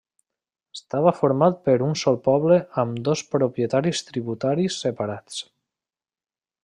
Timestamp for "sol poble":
2.03-2.57